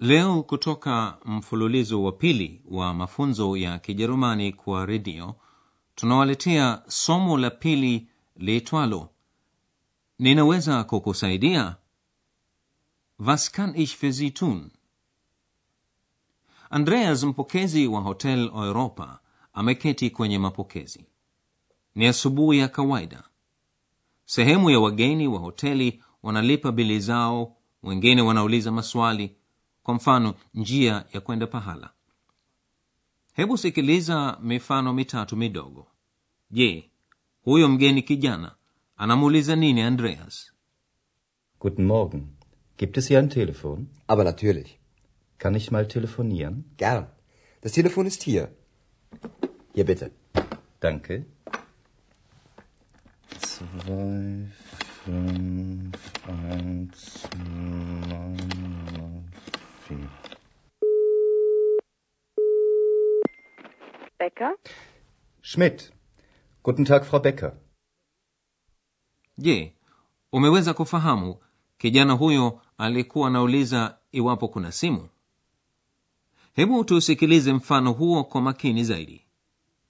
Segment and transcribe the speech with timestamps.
[0.00, 5.34] leo kutoka mfululizo wa pili wa mafunzo ya Kijerumani kwa redio
[5.94, 9.10] tunawaletea somo la pili liitwalo
[10.18, 11.76] ninaweza kukusaidia.
[13.18, 14.70] Was kann ich für Sie tun?
[16.70, 19.20] Andreas, mpokezi wa Hotel Europa,
[19.52, 21.06] ameketi kwenye mapokezi.
[21.94, 23.22] Ni asubuhi ya kawaida.
[24.24, 29.36] Sehemu ya wageni wa hoteli wanalipa bili zao, wengine wanauliza maswali,
[29.84, 31.90] kwa mfano njia ya kwenda pahala.
[33.32, 35.86] Hebu sikiliza mifano mitatu midogo.
[36.50, 36.90] Je,
[37.44, 38.54] huyo mgeni kijana
[38.96, 40.52] anamuuliza nini Andreas?
[41.60, 42.22] Guten Morgen.
[42.78, 43.86] Gibt es hier ein Telefon?
[44.08, 44.78] Aber natürlich.
[45.38, 46.64] Kann ich mal telefonieren?
[46.76, 47.06] Gern.
[47.62, 48.48] Das Telefon ist hier.
[49.74, 50.10] Hier bitte.
[50.80, 51.24] Danke.
[53.40, 54.48] Zwei,
[55.04, 55.98] fünf,
[56.28, 57.28] eins,
[58.08, 58.43] neun,
[64.44, 64.58] Becker?
[65.42, 65.92] Schmidt.
[66.62, 67.52] Guten Tag, Frau Becker.
[69.38, 69.74] Je,
[70.32, 71.36] umeweza kufahamu
[71.78, 75.08] kijana huyo alikuwa anauliza iwapo kuna simu?
[76.52, 79.26] Hebu tusikilize mfano huo kwa makini zaidi.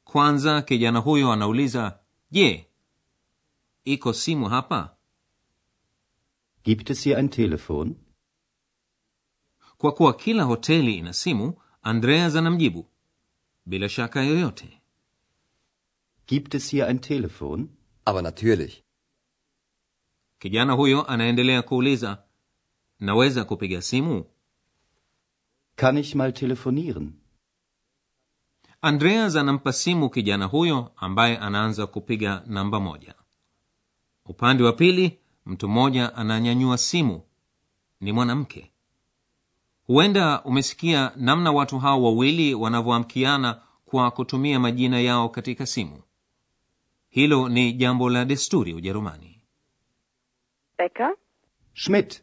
[0.05, 1.99] Kwanza kijana huyo anauliza,
[2.31, 2.67] je,
[3.85, 4.97] iko simu hapa?
[6.65, 7.95] Gibt es hier ein Telefon?
[9.79, 12.87] Kwa kuwa kila hoteli ina simu, Andreas anamjibu
[13.67, 14.81] bila shaka yoyote.
[16.27, 17.69] Gibt es hier ein Telefon?
[18.05, 18.85] Aber natürlich.
[20.39, 22.23] Kijana huyo anaendelea kuuliza,
[23.01, 24.25] naweza kupiga simu?
[25.77, 27.13] Kann ich mal telefonieren?
[28.81, 33.15] Andreas anampa simu kijana huyo ambaye anaanza kupiga namba moja.
[34.25, 37.23] Upande wa pili, mtu mmoja ananyanyua simu.
[38.01, 38.74] Ni mwanamke.
[39.87, 46.03] Huenda umesikia namna watu hao wawili wanavyoamkiana kwa kutumia majina yao katika simu.
[47.09, 49.41] Hilo ni jambo la desturi Ujerumani.
[50.79, 51.17] Becker?
[51.75, 52.23] Schmidt.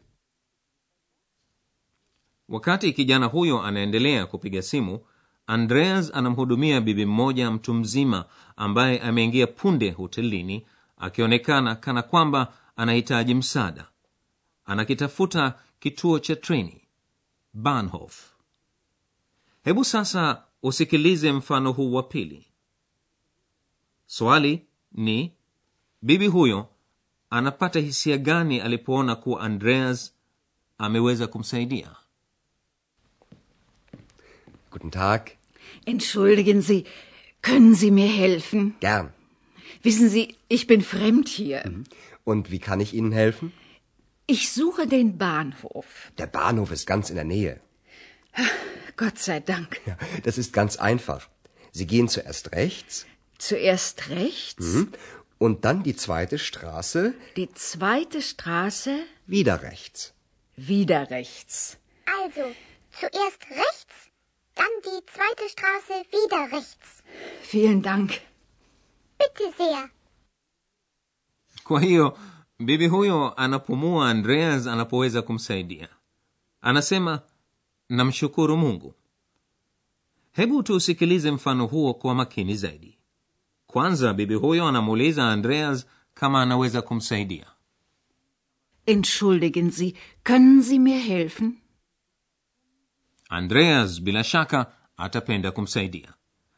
[2.48, 5.00] Wakati kijana huyo anaendelea kupiga simu,
[5.46, 8.24] Andreas anamhudumia bibi mmoja mtu mzima
[8.56, 10.66] ambaye ameingia punde hotelini,
[10.98, 13.88] akionekana kana kwamba anahitaji msaada.
[14.64, 16.81] Anakitafuta kituo cha treni
[17.52, 18.32] Bahnhof.
[19.64, 22.46] Hebu sasa usikilize mfano huu wa pili.
[24.06, 25.32] Swali ni
[26.02, 26.68] bibi huyo
[27.30, 30.14] anapata hisia gani alipoona kuwa Andreas
[30.78, 31.96] ameweza kumsaidia?
[34.70, 35.22] Guten Tag.
[35.86, 36.84] Entschuldigen Sie,
[37.42, 38.72] können Sie mir helfen?
[38.80, 39.10] Gern.
[39.82, 41.62] Wissen Sie, ich bin fremd hier.
[42.24, 43.52] Und wie kann ich Ihnen helfen?
[44.34, 46.10] Ich suche den Bahnhof.
[46.16, 47.60] Der Bahnhof ist ganz in der Nähe.
[48.96, 49.78] Gott sei Dank.
[49.84, 51.28] Ja, das ist ganz einfach.
[51.70, 53.04] Sie gehen zuerst rechts
[53.36, 54.64] Zuerst rechts,
[55.38, 58.94] und dann die zweite Straße die zweite Straße,
[59.26, 60.14] wieder rechts.
[60.56, 61.76] wieder rechts.
[62.18, 62.44] Also,
[63.00, 63.96] zuerst rechts,
[64.54, 66.88] dann die zweite Straße wieder rechts.
[67.42, 68.08] Vielen Dank.
[69.18, 69.90] Bitte sehr.
[72.64, 75.88] Bibi huyo anapumua Andreas anapoweza kumsaidia.
[76.60, 77.20] Anasema
[77.88, 78.94] namshukuru Mungu.
[80.32, 82.98] Hebu tuusikilize mfano huo kwa makini zaidi.
[83.66, 87.46] Kwanza bibi huyo anamuuliza Andreas kama anaweza kumsaidia.
[88.86, 89.94] Entschuldigen Sie,
[90.24, 91.58] können Sie mir helfen?
[93.28, 96.14] Andreas bila shaka atapenda kumsaidia,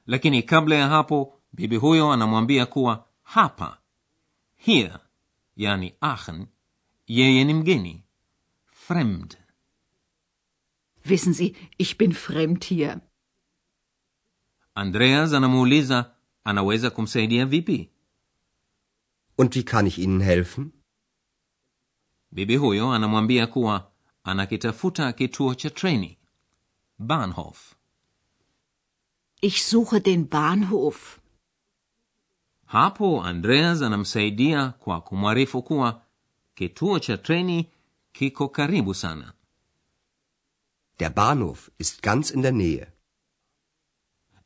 [0.06, 3.78] lakini kabla ya hapo bibi huyo anamwambia kuwa hapa
[4.56, 4.92] here,
[5.56, 6.46] yani Aachen,
[7.06, 8.04] yeye ni mgeni
[8.66, 9.36] fremd.
[11.04, 13.00] Wissen Sie, ich bin fremd hier.
[14.74, 16.14] Andreas anamuuliza
[16.44, 17.90] anaweza kumsaidia vipi.
[19.36, 20.72] Und wie kann ich Ihnen helfen?
[22.30, 23.92] Bibi huyo anamwambia kuwa
[24.24, 26.18] anakitafuta kituo cha treni
[26.98, 27.74] Bahnhof.
[29.40, 31.20] Ich suche den Bahnhof.
[32.78, 36.02] Hapo Andreas anamsaidia kwa kumwarifu kuwa
[36.54, 37.70] kituo cha treni
[38.12, 39.32] kiko karibu sana.
[40.98, 42.86] Der Bahnhof ist ganz in der Nähe.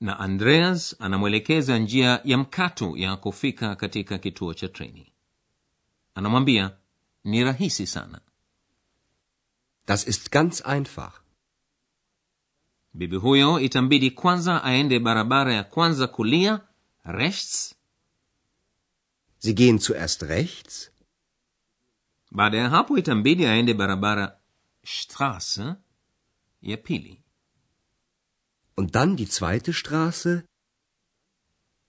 [0.00, 5.12] na andreas anamwelekeza njia ya mkato ya kufika katika kituo cha treni
[6.14, 6.76] anamwambia
[7.24, 8.20] ni rahisi sana
[9.86, 11.12] Das ist ganz einfach.
[12.94, 16.60] bibi huyo itambidi kwanza aende barabara ya kwanza kulia
[17.04, 17.74] rechts
[19.38, 20.90] Sie gehen zuerst rechts,
[22.30, 24.26] baada ya hapo itambidi aende barabara
[24.84, 25.76] strasse
[26.60, 27.22] ya pili.
[28.76, 30.44] Und dann die zweite Straße,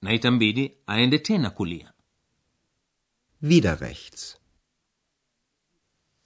[0.02, 1.94] na itambidi aende tena kulia
[3.42, 4.36] wieder rechts.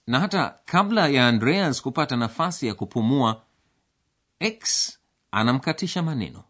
[0.06, 3.46] na hata kabla ya andreas kupata nafasi ya kupumua
[4.38, 4.98] x
[5.30, 6.44] anamkatisha maneno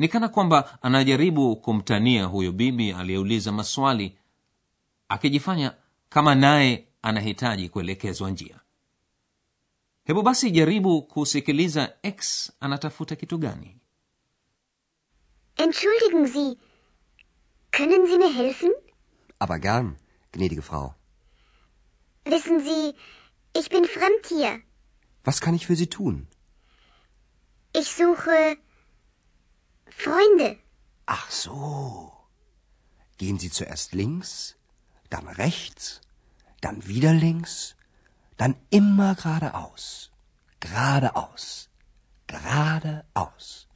[0.00, 4.18] ni kana kwamba anajaribu kumtania huyo bibi aliyeuliza maswali
[5.08, 5.74] akijifanya
[6.08, 8.60] kama naye anahitaji kuelekezwa njia
[10.04, 13.76] hebu basi jaribu kusikiliza x anatafuta kitu gani
[15.56, 16.56] Entschuldigen Sie,
[17.70, 18.70] können Sie mir helfen?
[19.38, 19.96] Aber gern,
[20.32, 20.94] gnädige Frau.
[22.24, 22.94] Wissen Sie,
[23.60, 24.60] ich bin fremd hier.
[25.24, 26.26] Was kann ich für Sie tun?
[27.74, 28.56] Ich suche
[30.04, 30.58] Freunde.
[31.06, 32.12] Ach so.
[33.18, 34.56] Gehen Sie zuerst links,
[35.10, 36.00] dann rechts,
[36.60, 37.76] dann wieder links,
[38.36, 40.10] dann immer geradeaus.
[40.60, 41.68] Geradeaus.
[42.26, 43.66] Geradeaus.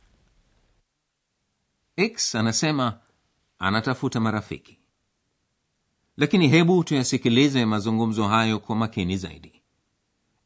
[1.97, 3.01] x anasema
[3.59, 4.79] anatafuta marafiki
[6.17, 9.63] lakini hebu tuyasikilize mazungumzo hayo kwa makini zaidi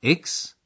[0.03, 0.57] x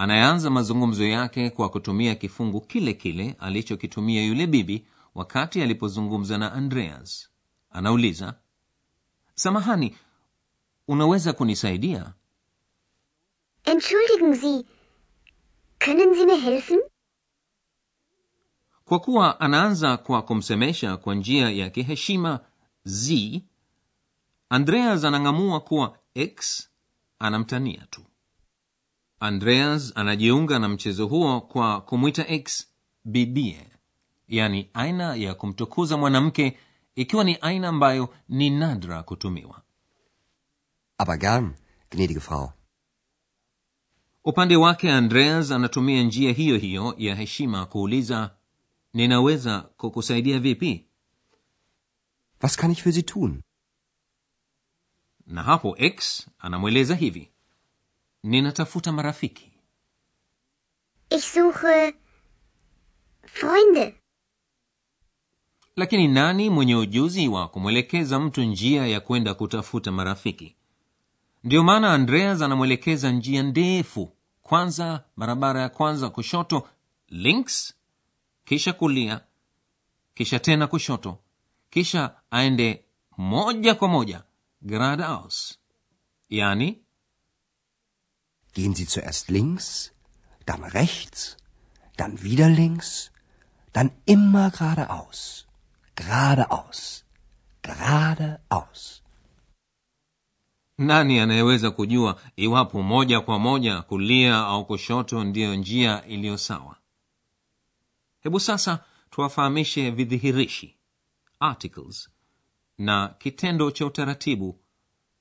[0.00, 7.28] anayeanza mazungumzo yake kwa kutumia kifungu kile kile alichokitumia yule bibi wakati alipozungumza na andreas.
[7.70, 8.34] Anauliza
[9.34, 9.96] samahani
[10.88, 12.12] unaweza kunisaidia?
[13.64, 14.64] Entschuldigen Sie,
[15.78, 16.80] können Sie mir helfen?
[18.84, 22.40] kwa kuwa anaanza kwa kumsemesha kwa njia ya kiheshima
[22.84, 23.40] z
[24.48, 26.68] andreas anang'amua kuwa x
[27.18, 28.02] anamtania tu
[29.20, 32.68] andreas anajiunga na mchezo huo kwa kumwita x
[33.04, 33.66] bibie
[34.28, 36.58] yani aina ya kumtukuza mwanamke
[36.94, 39.62] ikiwa ni aina ambayo ni nadra kutumiwa
[40.98, 41.54] Aber gern,
[41.90, 42.52] gnädige Frau.
[44.24, 48.34] upande wake andreas anatumia njia hiyo hiyo ya heshima kuuliza
[48.94, 50.86] ninaweza kukusaidia vipi
[52.42, 53.42] Was kann ich für Sie tun?
[55.26, 57.29] na hapo x anamweleza hivi
[58.22, 59.50] ninatafuta marafiki.
[61.10, 61.94] Ich suche
[63.26, 63.94] Freunde.
[65.76, 70.56] lakini nani mwenye ujuzi wa kumwelekeza mtu njia ya kwenda kutafuta marafiki?
[71.44, 74.16] Ndiyo maana andreas anamwelekeza njia ndefu.
[74.42, 76.68] Kwanza barabara ya kwanza kushoto
[77.08, 77.74] links
[78.44, 79.20] kisha kulia
[80.14, 81.18] kisha tena kushoto
[81.70, 82.84] kisha aende
[83.18, 84.22] moja kwa moja
[84.62, 85.58] geradeaus
[86.28, 86.78] yani
[88.54, 89.92] Gehen Sie zuerst links,
[90.46, 91.36] dann rechts,
[91.96, 93.10] dann wieder links,
[93.72, 95.46] dann immer geradeaus.
[95.94, 97.04] Geradeaus.
[97.62, 99.02] Geradeaus.
[100.78, 106.76] nani anayeweza kujua iwapo moja kwa moja kulia au kushoto ndiyo njia iliyo sawa
[108.20, 110.76] hebu sasa tuwafahamishe vidhihirishi
[111.40, 112.10] articles
[112.78, 114.60] na kitendo cha utaratibu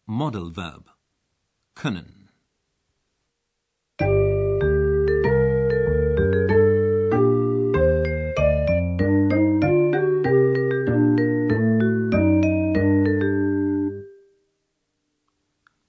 [0.08, 0.90] model verb
[1.74, 2.19] können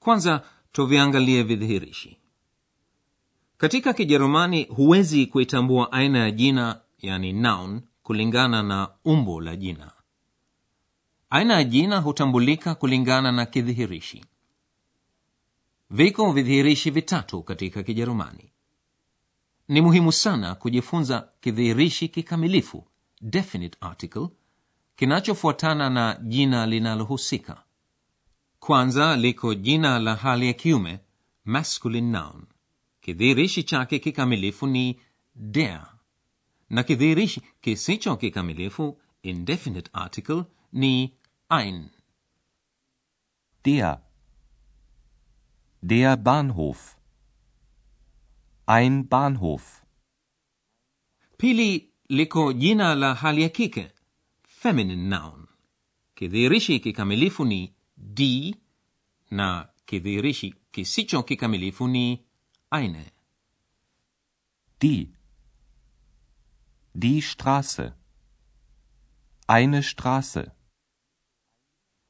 [0.00, 0.42] kwanza
[0.72, 2.16] tuviangalie vidhihirishi.
[3.56, 9.92] Katika kijerumani huwezi kuitambua aina ya jina yani noun kulingana na umbo la jina.
[11.30, 14.24] Aina ya jina hutambulika kulingana na kidhihirishi.
[15.90, 18.52] Viko vidhihirishi vitatu katika kijerumani.
[19.68, 22.86] Ni muhimu sana kujifunza kidhihirishi kikamilifu
[23.20, 24.28] definite article
[24.96, 27.62] kinachofuatana na jina linalohusika
[28.60, 31.00] kwanza liko jina la hali ya kiume
[31.44, 32.46] masculine noun
[33.00, 35.00] kidhihirishi chake kikamilifu ni
[35.34, 35.86] der
[36.70, 41.14] na kidhihirishi kisicho kikamilifu indefinite article ni
[41.48, 41.90] ein
[43.64, 44.00] Der.
[45.82, 46.96] Der Bahnhof.
[48.66, 49.82] Ein Bahnhof.
[51.36, 53.92] pili liko jina la hali ya kike
[54.42, 55.46] feminine noun
[56.14, 57.74] kidhihirishi kikamilifu ni
[58.20, 58.54] die
[59.30, 59.48] na
[59.86, 62.06] kidhihirishi kisicho kikamilifu ni
[62.70, 63.04] eine
[64.80, 65.08] Die.
[66.94, 67.92] Die Straße.
[69.46, 70.50] Eine Straße.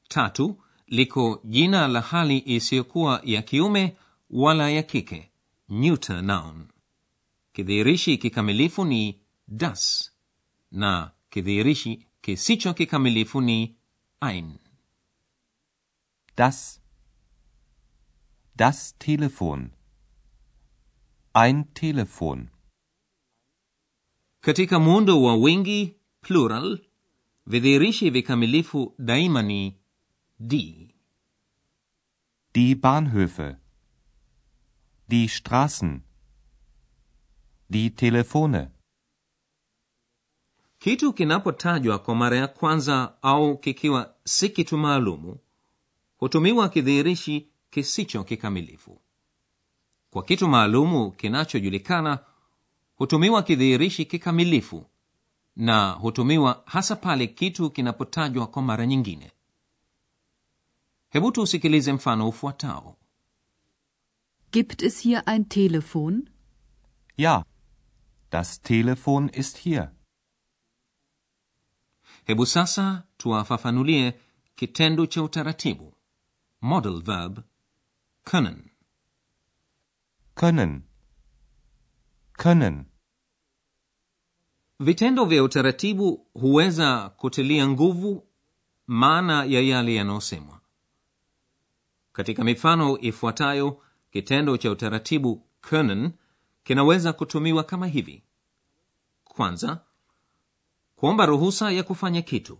[0.08, 3.96] tatu liko jina la hali isiyokuwa ya kiume
[4.30, 5.30] wala ya kike
[5.68, 6.68] neuter noun
[7.52, 10.12] kidhihirishi kikamilifu ni das
[10.70, 13.76] na kidhihirishi kisicho kikamilifu ni
[14.20, 14.58] ein
[16.40, 16.80] Das.
[18.56, 19.72] Das Telefon.
[21.34, 22.48] Ein Telefon.
[24.40, 26.78] katika muundo wa wingi plural
[27.46, 29.80] vidhihirishi vikamilifu daima ni
[30.38, 30.94] die
[32.54, 33.56] Die Bahnhöfe.
[35.08, 36.02] Die Straßen.
[37.68, 38.70] Die Telefone.
[40.78, 45.38] kitu kinapotajwa kwa mara ya kwanza au kikiwa si kitu maalumu
[46.20, 49.00] hutumiwa kidhihirishi kisicho kikamilifu
[50.10, 52.18] kwa kitu maalumu kinachojulikana
[52.96, 54.86] hutumiwa kidhihirishi kikamilifu
[55.56, 59.32] na hutumiwa hasa pale kitu kinapotajwa kwa mara nyingine
[61.10, 62.96] hebu tuusikilize mfano ufuatao
[64.52, 66.28] Gibt es hier ein Telefon?
[67.16, 67.44] Ja.
[68.30, 69.90] Das Telefon ist hier.
[72.24, 74.14] hebu sasa tuwafafanulie
[74.56, 75.94] kitendo cha utaratibu
[76.60, 77.40] model verb
[78.24, 78.70] können
[80.34, 80.82] Können.
[82.32, 82.84] Können.
[84.80, 88.26] vitendo vya utaratibu huweza kutilia nguvu
[88.86, 90.60] maana ya yale yanayosemwa
[92.12, 96.12] katika mifano ifuatayo kitendo cha utaratibu können
[96.64, 98.24] kinaweza kutumiwa kama hivi
[99.24, 99.84] kwanza
[100.96, 102.58] kuomba ruhusa ya kufanya kitu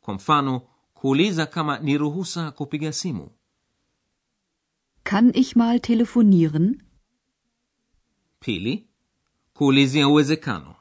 [0.00, 0.62] kwa mfano
[1.00, 3.30] kuuliza kama ni ruhusa kupiga simu
[5.04, 6.82] Kann ich mal telefonieren?
[8.40, 8.88] pili
[9.54, 10.74] kuulizia uwezekano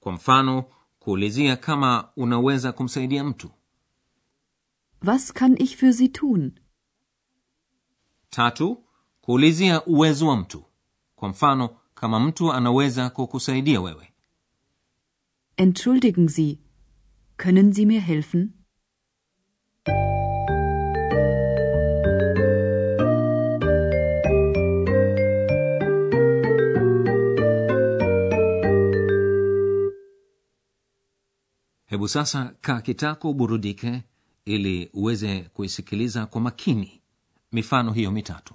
[0.00, 0.64] kwa mfano
[0.98, 3.50] kuulizia kama unaweza kumsaidia mtu
[5.02, 6.52] Was kann ich für Sie tun?
[8.30, 8.84] tatu
[9.20, 10.64] kuulizia uwezo wa mtu
[11.16, 14.08] kwa mfano kama mtu anaweza kukusaidia wewe
[15.56, 16.58] Entschuldigen Sie,
[17.36, 18.52] können Sie mir helfen?
[32.08, 34.02] Sasa kaa kitako burudike
[34.44, 37.00] ili uweze kuisikiliza kwa makini
[37.52, 38.54] mifano hiyo mitatu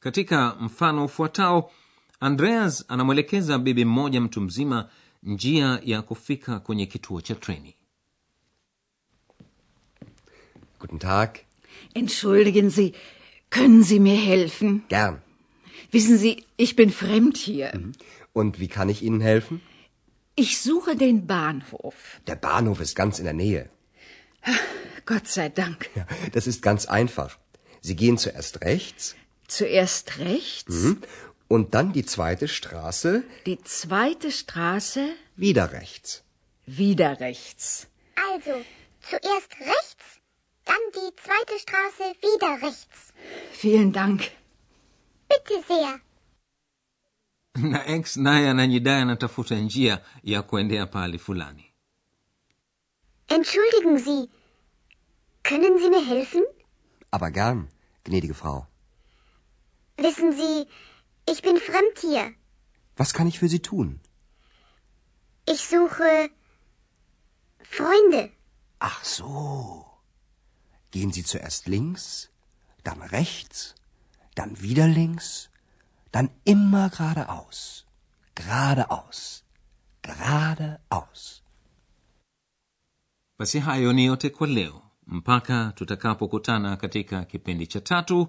[0.00, 1.70] Katika mfano ufuatao
[2.20, 4.88] andreas anamwelekeza bibi mmoja mtu mzima
[5.22, 7.74] njia ya kufika kwenye kituo cha treni
[10.80, 11.30] Guten Tag.
[11.94, 12.94] Entschuldigen Sie,
[13.50, 14.82] können Sie mir helfen?
[14.88, 15.18] Gern.
[15.92, 17.72] Wissen Sie, ich bin fremd hier.
[18.32, 19.60] Und wie kann ich Ihnen helfen?
[20.36, 22.20] Ich suche den Bahnhof.
[22.26, 23.68] Der Bahnhof ist ganz in der Nähe.
[25.04, 25.90] Gott sei Dank.
[25.94, 27.36] Ja, das ist ganz einfach.
[27.82, 29.16] Sie gehen zuerst rechts
[29.58, 30.76] Zuerst rechts,
[31.48, 33.12] und dann die zweite Straße
[33.46, 35.02] die zweite Straße,
[35.36, 36.22] wieder rechts.
[36.66, 37.64] wieder rechts.
[38.32, 38.54] Also,
[39.10, 40.04] zuerst rechts,
[40.70, 42.98] dann die zweite Straße wieder rechts.
[43.62, 44.20] Vielen Dank.
[45.30, 45.92] Bitte sehr.
[47.72, 51.64] na x naye anajidai anatafuta njia ya kuendea pahali fulani
[53.36, 54.28] Entschuldigen Sie,
[55.42, 56.42] können Sie mir helfen?
[57.10, 57.68] Aber gern,
[58.04, 58.66] gnädige Frau.
[60.04, 60.66] Wissen Sie,
[61.32, 62.24] Ich bin fremd hier.
[62.96, 64.00] Was kann ich für Sie tun?
[65.46, 66.30] Ich suche
[67.62, 68.30] Freunde.
[68.78, 69.86] Ach so.
[70.90, 72.30] Gehen Sie zuerst links,
[72.82, 73.74] dann rechts,
[74.34, 75.50] dann wieder links,
[76.10, 77.86] dann immer geradeaus.
[78.34, 79.44] Geradeaus.
[80.02, 81.42] Geradeaus.
[83.38, 88.28] basi hayo ni yote kwa leo mpaka tutakapokutana katika kipindi cha tatu